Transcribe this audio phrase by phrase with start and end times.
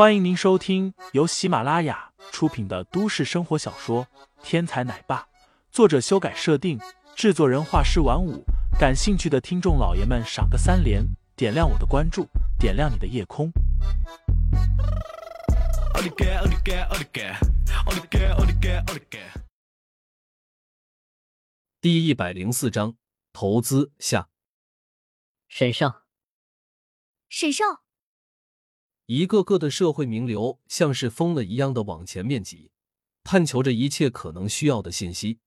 [0.00, 4.06] 欢迎您收听由喜马拉雅出品的都市生活小说
[4.42, 5.20] 《天才奶爸》，
[5.70, 6.80] 作者修改设定，
[7.14, 8.42] 制作人画师晚舞。
[8.78, 11.04] 感兴趣的听众老爷们，赏个三连，
[11.36, 12.26] 点亮我的关注，
[12.58, 13.52] 点亮你的夜空。
[21.82, 22.96] 第一百零四章
[23.34, 24.30] 投资下。
[25.46, 26.04] 沈少，
[27.28, 27.82] 沈少，
[29.12, 32.70] 一个个的社会名流像是疯了一样的往前面挤，
[33.24, 35.40] 探求着一切可能需要的信息。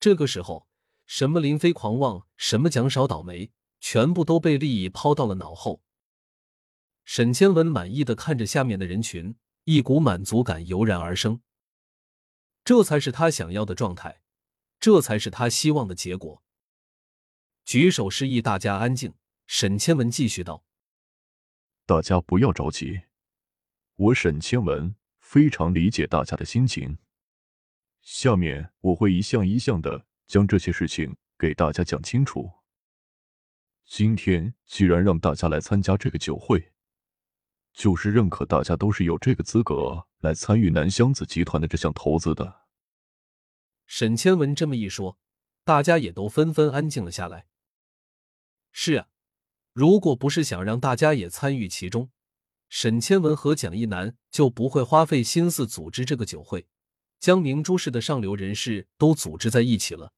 [0.00, 0.66] 这个时候，
[1.06, 5.80] 什么林飞狂妄，什么蒋少倒霉，全部都被利益抛到了脑后。
[7.04, 11.40] 沈千文满意的看着下面的人群，一股满足感油然而生。
[12.64, 14.22] 这才是他想要的状态。
[14.80, 16.42] 这才是他希望的结果。
[17.64, 19.14] 举手示意大家安静。
[19.46, 20.64] 沈千文继续道
[21.90, 23.00] ：“大家不要着急，
[23.96, 26.98] 我沈千文非常理解大家的心情。
[28.00, 32.48] 下面我会一项一项的将这些事情给大家讲清楚。
[33.84, 36.70] 今天既然让大家来参加这个酒会，
[37.72, 42.68] 就是认可大家都是有这个资格来参与南湘子集团的这项投资的。”
[43.84, 45.18] 沈千文这么一说，
[45.64, 47.48] 大家也都纷纷安静了下来。
[48.70, 49.08] 是啊，
[49.72, 52.10] 如果不是想让大家也参与其中，
[52.68, 56.68] 沈千文和蒋一南就不会花费心思组织这个酒会，
[57.18, 60.12] 将明珠市的上流人士都组织在一起了。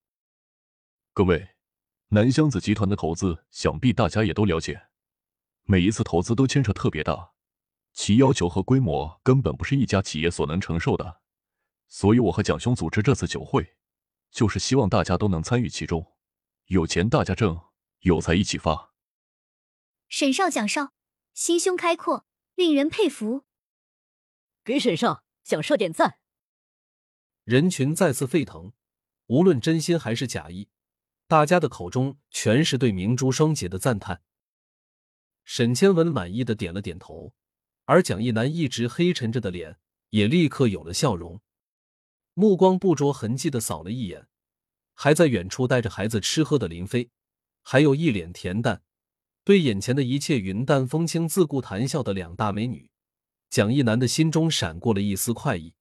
[1.12, 1.50] 各位，
[2.08, 4.88] 南湘子集团的投资，想必大家也都了解，
[5.64, 7.32] 每一次投资都牵扯特别大，
[7.92, 11.20] 其要求和规模根本不是一家企业所能承受的。
[11.88, 13.76] 所以，我和蒋兄组织这次酒会，
[14.30, 16.14] 就是希望大家都能参与其中。
[16.66, 17.60] 有钱大家挣，
[18.00, 18.91] 有财一起发。
[20.22, 20.92] 沈少、蒋少，
[21.34, 23.42] 心胸开阔，令人佩服。
[24.62, 26.20] 给沈少、蒋少点赞。
[27.42, 28.72] 人群再次沸腾，
[29.26, 30.68] 无论真心还是假意，
[31.26, 34.22] 大家的口中全是对明珠双杰的赞叹。
[35.42, 37.34] 沈千文满意的点了点头，
[37.86, 39.80] 而蒋一南一直黑沉着的脸
[40.10, 41.40] 也立刻有了笑容。
[42.34, 44.28] 目光不着痕迹的扫了一眼，
[44.94, 47.10] 还在远处带着孩子吃喝的林飞，
[47.60, 48.84] 还有一脸恬淡，
[49.44, 52.88] 对眼前的一切云淡风轻、自顾谈笑的两大美女，
[53.50, 55.74] 蒋一楠的心中闪过了一丝快意。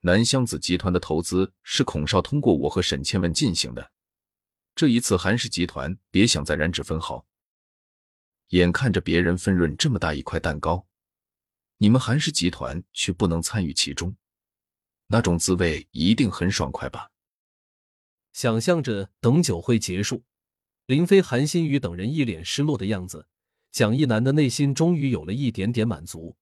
[0.00, 3.92] 南湘子集团的投资是孔少通过我和沈倩文进行的，
[4.74, 7.26] 这一次韩氏集团别想再染指分毫。
[8.48, 10.86] 眼看着别人分润这么大一块蛋糕，
[11.76, 14.16] 你们韩氏集团却不能参与其中。
[15.08, 17.10] 那种滋味一定很爽快吧？
[18.32, 20.24] 想象着等酒会结束，
[20.90, 23.28] 林飞、韩新宇等人一脸失落的样子，
[23.70, 26.36] 蒋一南的内心终于有了一点点满足。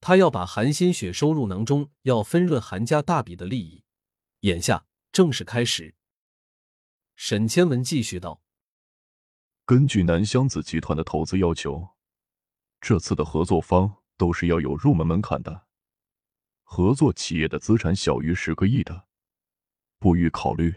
[0.00, 3.84] 他要把韩新雪收入囊中，要分润韩家大笔的利益。
[4.40, 5.94] 眼下正式开始。
[7.16, 8.40] 沈千文继续道
[9.66, 11.86] ：“根据南湘子集团的投资要求，
[12.80, 15.66] 这次的合作方都是要有入门门槛的。”
[16.64, 19.06] 合作企业的资产小于十个亿的，
[19.98, 20.74] 不予考虑。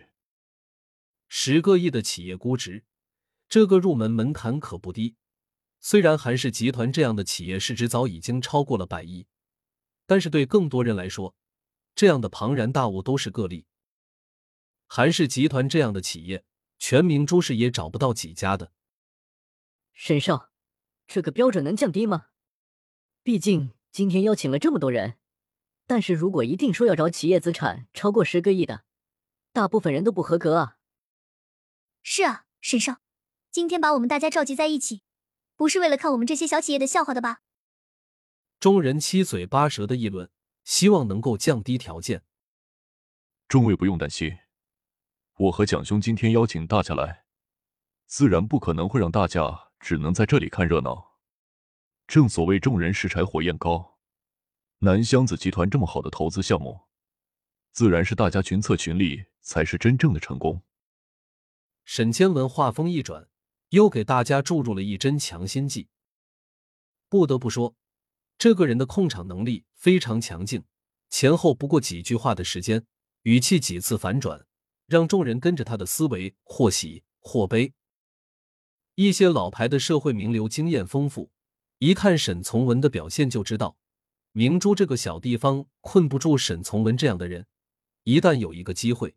[1.33, 2.83] 十个亿的企业估值，
[3.47, 5.15] 这个入门门槛可不低。
[5.79, 9.27] 虽然韩氏集团这样的企业市值早已经超过了百亿，
[10.05, 11.33] 但是对更多人来说，
[11.95, 13.65] 这样的庞然大物都是个例。
[14.87, 16.43] 韩氏集团这样的企业，
[16.77, 18.73] 全明珠市也找不到几家的。
[19.93, 20.51] 沈少，
[21.07, 22.25] 这个标准能降低吗？
[23.23, 25.15] 毕竟今天邀请了这么多人。
[25.87, 28.83] 但是如果一定说要找企业资产超过十个亿的，
[29.53, 30.79] 大部分人都不合格啊。
[32.13, 32.97] 是啊，沈少，
[33.51, 35.01] 今天把我们大家召集在一起，
[35.55, 37.39] 不是为了看我们这些小企业的笑话的吧？
[38.59, 40.29] 众人七嘴八舌的议论，
[40.65, 42.23] 希望能够降低条件。
[43.47, 44.39] 众位不用担心，
[45.37, 47.23] 我和蒋兄今天邀请大家来，
[48.07, 51.15] 自然不可能会让大家只能在这里看热闹。
[52.07, 53.97] 正所谓众人拾柴火焰高。
[54.79, 56.89] 南湘子集团这么好的投资项目，
[57.71, 60.61] 自然是大家群策群力才是真正的成功。
[61.93, 63.27] 沈千文话锋一转，
[63.71, 65.89] 又给大家注入了一针强心剂。
[67.09, 67.75] 不得不说，
[68.37, 70.63] 这个人的控场能力非常强劲，
[71.09, 72.85] 前后不过几句话的时间，
[73.23, 74.45] 语气几次反转，
[74.87, 77.73] 让众人跟着他的思维或喜或悲。
[78.95, 81.29] 一些老牌的社会名流经验丰富，
[81.79, 83.75] 一看沈从文的表现就知道。
[84.31, 87.47] 明珠这个小地方困不住沈从文这样的人，
[88.05, 89.13] 一旦有一个机会，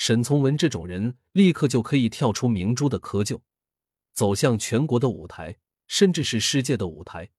[0.00, 3.42] 沈从文这种人立刻就可以跳出明珠的窠臼，
[4.14, 7.32] 走向全国的舞台，甚至是世界的舞台。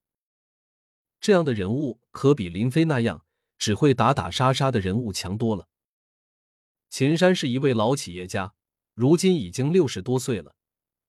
[1.19, 3.25] 这样的人物可比林飞那样
[3.58, 5.69] 只会打打杀杀的人物强多了。
[6.88, 8.54] 秦山是一位老企业家，
[8.94, 10.56] 如今已经六十多岁了。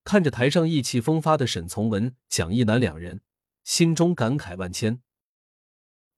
[0.05, 3.21] 看着台上意气风发的沈从文、蒋一南两人，
[3.63, 5.03] 心中感慨万千。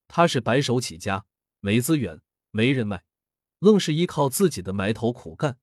[0.06, 1.26] 他是白手起家，
[1.58, 2.20] 没资源，
[2.52, 3.02] 没人脉，
[3.64, 5.56] 愣是依靠自己的埋头苦干，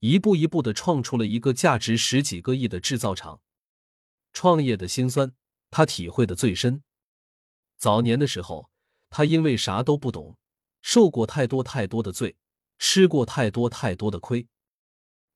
[0.00, 3.40] 一步一步的创出了一个价值十几个亿的制造厂。
[4.32, 5.32] 创业的辛酸，
[5.70, 6.82] 他体会的最深。
[7.76, 8.70] 早年的时候，
[9.08, 10.36] 他因为啥都不懂，
[10.82, 12.34] 受过太多太多的罪，
[12.80, 14.48] 吃过太多太多的亏，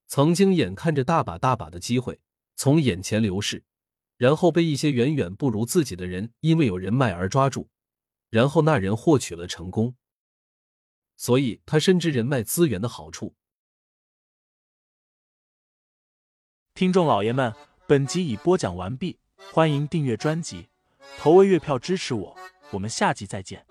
[0.09, 2.21] 曾经眼看着大把大把的机会。
[2.57, 3.63] 从眼前流逝，
[4.17, 7.69] 然后被一些远远不如自己的人因为有人脉而抓住，
[8.29, 9.95] 然后那人获取了成功，
[11.19, 13.35] 所以他深知人脉资源的好处。
[16.75, 17.53] 听众老爷们，
[17.89, 19.19] 本集已播讲完毕，
[19.53, 20.69] 欢迎订阅专辑，
[21.19, 22.37] 投喂月票支持我，
[22.71, 23.67] 我们下集再见。